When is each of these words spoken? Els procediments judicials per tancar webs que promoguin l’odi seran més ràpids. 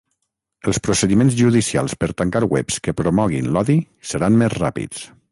Els 0.69 0.79
procediments 0.85 1.35
judicials 1.41 1.93
per 2.03 2.09
tancar 2.21 2.41
webs 2.53 2.79
que 2.87 2.93
promoguin 3.01 3.49
l’odi 3.57 3.75
seran 4.13 4.39
més 4.43 4.57
ràpids. 4.57 5.05